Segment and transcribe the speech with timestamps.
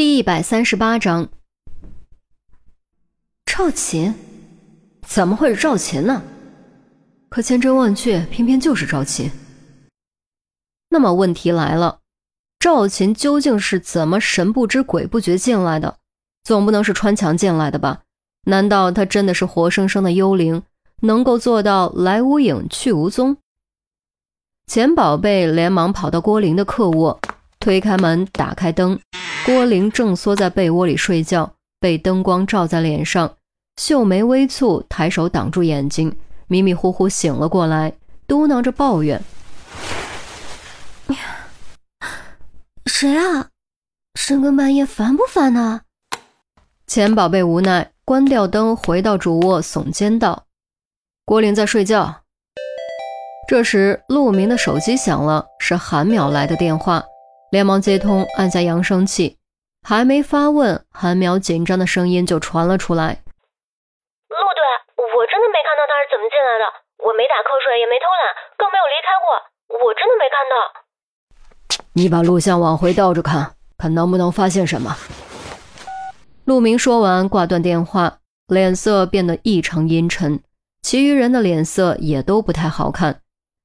[0.00, 1.28] 第一百三十八章，
[3.44, 4.14] 赵琴，
[5.06, 6.22] 怎么会是赵琴呢？
[7.28, 9.30] 可千真万确，偏偏就是赵琴。
[10.88, 11.98] 那么问题来了，
[12.58, 15.98] 赵琴究竟是怎么神不知鬼不觉进来的？
[16.44, 18.00] 总不能是穿墙进来的吧？
[18.46, 20.62] 难道她真的是活生生的幽灵，
[21.02, 23.36] 能够做到来无影去无踪？
[24.66, 27.20] 钱宝贝连忙跑到郭玲的客卧。
[27.58, 28.98] 推开门，打开灯，
[29.46, 33.36] 郭玲正缩在被窝里睡觉，被灯光照在脸上，
[33.76, 36.14] 秀眉微蹙，抬手挡住眼睛，
[36.46, 37.94] 迷迷糊糊醒了过来，
[38.26, 39.20] 嘟囔着抱怨
[42.86, 43.48] ：“谁啊？
[44.14, 45.80] 深更半夜烦不烦呢？”
[46.86, 50.44] 钱宝贝无奈，关掉灯，回到主卧，耸肩道
[51.24, 52.22] ：“郭玲在睡觉。”
[53.48, 57.02] 这时，陆明的手机响了，是韩淼来的电话。
[57.50, 59.36] 连忙接通，按下扬声器，
[59.82, 63.22] 还没发问，韩苗紧张的声音就传了出来
[64.30, 64.62] ：“陆队，
[65.18, 66.64] 我真的没看到他是怎么进来的，
[67.02, 68.22] 我没打瞌睡，也没偷懒，
[68.56, 69.34] 更没有离开过，
[69.82, 70.54] 我真的没看到。
[71.94, 74.96] ”你把录像往回倒着看，看能不能发现什么。
[76.44, 80.40] 陆明说完，挂断电话，脸色变得异常阴沉，
[80.82, 83.22] 其余人的脸色也都不太好看，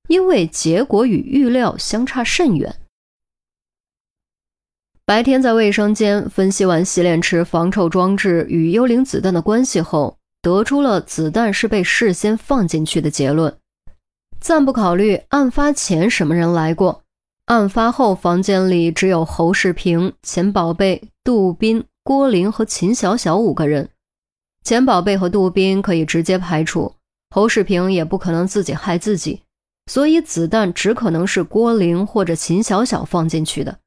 [0.07, 2.75] 因为结果与预料相差甚远。
[5.07, 13.55] 白天在卫生间分析完洗脸池防臭装置与幽灵子弹的关系后，得出了子弹是被事先放进去的结论。
[14.39, 17.03] 暂不考虑案发前什么人来过，
[17.45, 23.89] 案发后房间里只有侯世平、钱宝贝、杜斌、郭玲和秦小小五个人。
[24.63, 26.95] 钱宝贝和杜斌可以直接排除，
[27.29, 29.43] 侯世平也不可能自己害自己，
[29.85, 33.77] 所以子弹只可能是郭玲或者秦小小放进去的。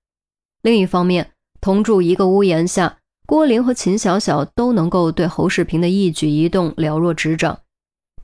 [0.62, 7.60] 另一方面，同住一个屋檐下，郭玲和秦小小都能够对侯世平的一举一动了若指掌，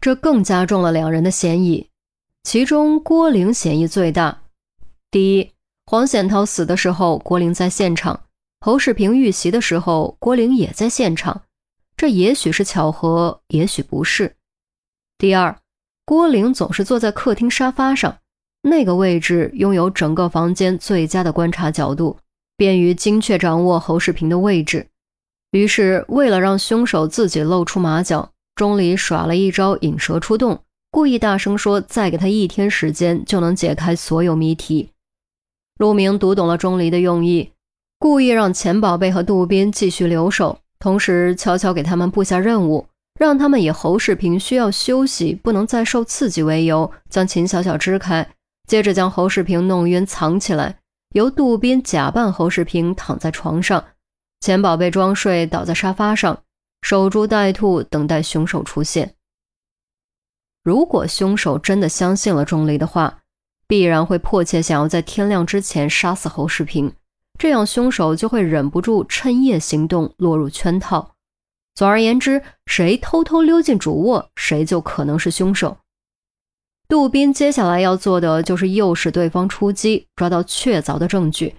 [0.01, 1.89] 这更加重了两人的嫌疑。
[2.43, 4.43] 其中，郭玲嫌疑最大。
[5.11, 5.51] 第一，
[5.87, 8.19] 黄显涛死的时候，郭玲在现场；
[8.61, 11.43] 侯世平遇袭的时候，郭玲也在现场。
[11.97, 14.35] 这也许是巧合，也许不是。
[15.17, 15.57] 第二，
[16.05, 18.19] 郭玲总是坐在客厅沙发上，
[18.63, 22.19] 那个位置拥有整个房间最佳的观察角度。
[22.57, 24.87] 便于精确掌握侯世平的位置。
[25.53, 30.61] 于是，为了让凶手自己露出马脚，钟离耍了一招引蛇出洞，
[30.91, 34.91] 故意大声说：“再给他一天时间，就能解开所有谜题。”
[35.79, 37.51] 陆明读懂了钟离的用意，
[37.99, 42.87] 故意让钱宝贝和杜斌继续留守，同时悄悄给他们布下任务，
[43.19, 48.29] 让他们以侯世平需要休息、不能再受刺激为由，将秦小小支开，
[48.69, 50.79] 接着将侯世平弄晕藏起来。
[51.15, 53.85] 由杜宾假扮侯世平躺在床上，
[54.41, 56.43] 钱宝贝装睡倒在沙发上，
[56.83, 59.15] 守株待兔，等待凶手出现。
[60.65, 63.21] 如果凶手真的相信了钟离的话，
[63.69, 66.93] 必然会迫切想要在天亮之前杀死侯世平，
[67.39, 71.15] 这样凶手就会忍不住趁夜行动，落入圈套。
[71.77, 75.79] 总而言之，谁偷偷溜进主卧，谁就可能是凶手。
[76.95, 81.53] 杜宾接下来要做的就是诱使对方出击，抓到确凿的证据，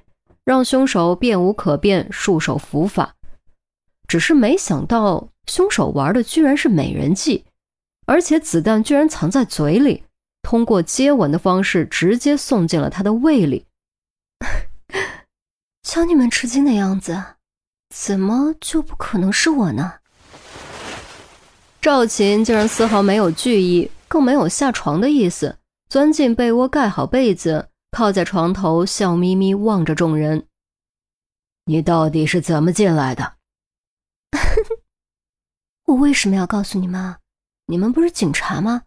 [0.46, 3.14] 让凶手变无可变，束手伏法。
[4.08, 7.44] 只是没想到，凶手玩的居然是美人计，
[8.06, 10.06] 而且子弹居然藏在嘴里，
[10.42, 13.66] 通过接吻的方式直接送进了他的胃里。
[15.84, 17.22] 瞧你们吃惊的样子，
[17.94, 19.96] 怎么就不可能是我呢？
[21.82, 23.92] 赵琴竟然丝毫没有惧意。
[24.08, 30.48] 更没有下床的意思，钻进被窝，盖好被子，靠在床头，笑眯眯望着众人。
[31.66, 33.36] 你到底是怎么进来的？
[35.88, 37.18] 我为什么要告诉你们？
[37.68, 38.84] 你们不是警察吗？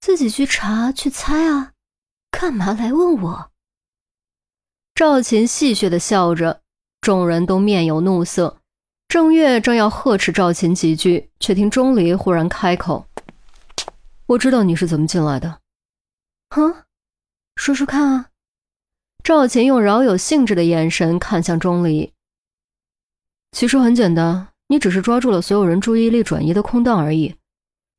[0.00, 1.72] 自己去查去猜啊，
[2.30, 3.50] 干嘛来问我？
[4.94, 6.60] 赵琴戏谑的笑着，
[7.00, 8.58] 众人都面有怒色。
[9.08, 13.06] 郑月正要呵斥赵琴几句，却听钟离忽然开口。
[14.26, 15.60] 我知道你是怎么进来的，
[16.48, 16.74] 哼，
[17.56, 18.30] 说说看啊！
[19.22, 22.10] 赵琴用饶有兴致的眼神看向钟离。
[23.52, 27.34] 其实很简单，你只是抓住了所有人注意力转移的空档而已。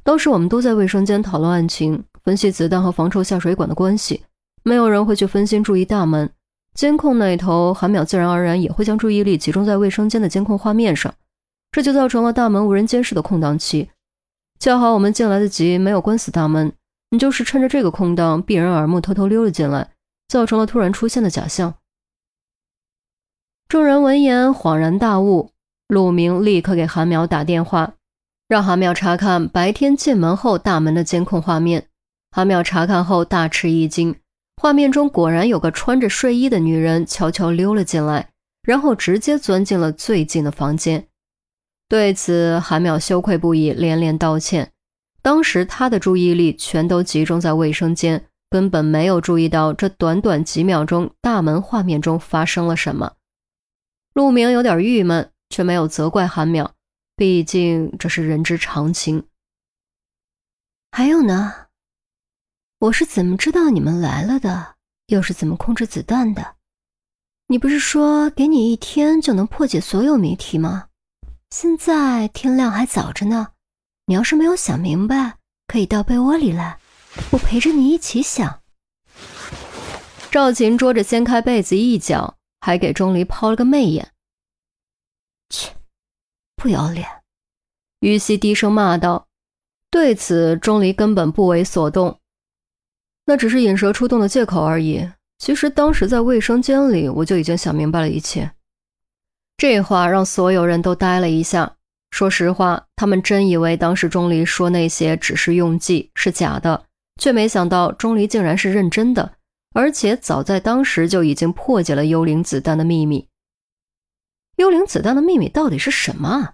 [0.03, 4.23] 当时我们都在卫生间讨论案情，分析子弹和防臭下水管的关系，
[4.63, 6.31] 没有人会去分心注意大门。
[6.73, 11.13] 监控那一头，韩淼自然而然也会将注意力集中在卫生间的监控画面上，
[11.71, 13.91] 这就造成了大门无人监视的空档期。
[14.59, 16.73] 恰好我们进来得及，没有关死大门。
[17.11, 19.91] 你就是趁着这个空档，避人耳目，偷偷溜了进来，
[20.27, 21.75] 造成了突然出现的假象。
[23.67, 25.51] 众人闻言恍然大悟，
[25.87, 27.93] 陆明立刻给韩淼打电话，
[28.47, 31.87] 让韩淼查看白天进门后大门的监控画面。
[32.31, 34.15] 韩淼查看后大吃一惊，
[34.61, 38.29] 画面中果然有个穿着睡衣的女人悄悄溜了进来，
[38.63, 41.07] 然后直接钻进了最近的房间。
[41.87, 44.71] 对此，韩淼羞愧不已，连连道歉。
[45.21, 53.13] 当时他的注意力全都集中在卫生间，根本没有注意到这短短几秒钟大门画面中发生了什么。
[54.13, 56.69] 陆明有点郁闷，却没有责怪韩淼，
[57.15, 59.27] 毕竟这是人之常情。
[60.91, 61.53] 还有呢，
[62.79, 64.75] 我是怎么知道你们来了的？
[65.07, 66.55] 又是怎么控制子弹的？
[67.47, 70.87] 你不是说给你一天就能破解所有谜题吗？
[71.57, 73.47] 现在天亮还早着呢，
[74.07, 75.37] 你要是没有想明白，
[75.67, 76.77] 可以到被窝里来，
[77.31, 78.61] 我陪着你一起想。
[80.29, 82.35] 赵琴捉着掀开被子一角。
[82.59, 84.11] 还给钟离抛了个媚眼，
[85.49, 85.71] 切，
[86.57, 87.07] 不要脸！
[88.01, 89.27] 于西低声骂道。
[89.89, 92.19] 对此，钟离根本不为所动，
[93.25, 95.09] 那只是引蛇出洞的借口而已。
[95.37, 98.51] 其实当时在卫生间里，我就已经想明白了一切。
[99.57, 101.75] 这话让所有人都呆了一下。
[102.11, 106.85] 说实话，他们真以为当时钟离说那些只是用计，是假的，
[107.19, 109.33] 却没想到钟离竟然是认真的。
[109.73, 113.27] 而且早在当时就已经破解了幽灵子弹的秘密。
[114.55, 116.53] 幽灵子弹的秘密到底是什么？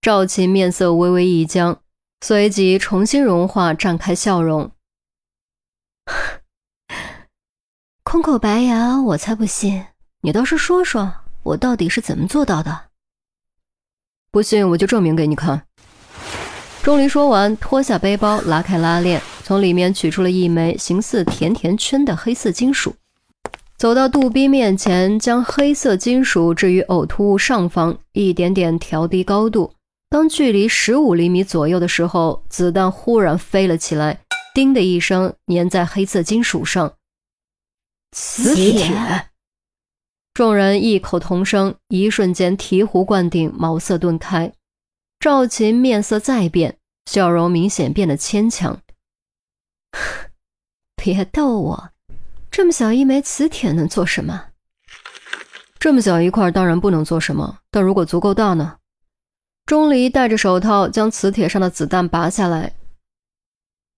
[0.00, 1.80] 赵琴面色微微一僵，
[2.20, 4.72] 随即重新融化，绽开笑容。
[8.02, 9.86] 空口白牙，我才不信！
[10.22, 12.82] 你倒是说说，我到底是怎么做到的？
[14.30, 15.62] 不信我就证明给你看。
[16.82, 19.20] 钟离说完，脱下背包，拉开拉链。
[19.44, 22.94] 从里面取出了一枚形似甜甜圈的黑色金属，
[23.78, 29.72] 走到杜宾面前，将黑色金属置于呕吐物上方，一点点调低高度。
[30.10, 34.20] 当距离十五厘米左右的时候，子弹忽然飞了起来，
[34.54, 36.92] 叮的一声粘在黑色金属上。
[38.12, 39.27] 磁铁！
[40.38, 44.52] 众人异口同声，一瞬间醍醐灌顶，茅塞顿开。
[45.18, 48.80] 赵琴面色再变，笑容明显变得牵强。
[50.94, 51.90] 别逗我，
[52.52, 54.50] 这么小一枚磁铁能做什么？
[55.80, 58.76] 这么小一块当然不能做什么，但如果足够大呢？
[59.66, 62.74] 钟离戴着手套将磁铁上的子弹拔下来。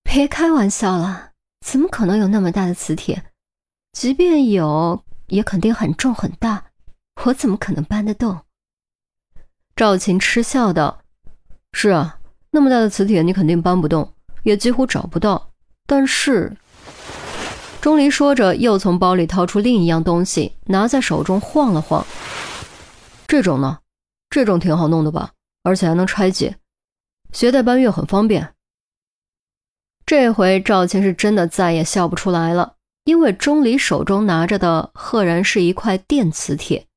[0.02, 3.24] 别开玩笑了，怎么可能有那么大的磁铁？
[3.92, 6.66] 即便有，也肯定很重很大，
[7.24, 8.40] 我怎么可能搬得动？
[9.74, 11.00] 赵琴嗤笑道
[11.72, 12.18] ：“是啊，
[12.50, 14.12] 那么大的磁铁你肯定搬不动，
[14.42, 15.52] 也几乎找不到。”
[15.86, 16.56] 但是，
[17.80, 22.06] 钟离说着，又从包里掏出另一样东西，拿在手中晃了晃。
[23.26, 23.78] 这种呢，
[24.28, 26.58] 这种挺好弄的吧，而且还能拆解，
[27.32, 28.54] 携带搬运很方便。
[30.04, 32.74] 这回赵琴是真的再也笑不出来了，
[33.04, 36.89] 因为钟离手中拿着的赫然是一块电磁铁。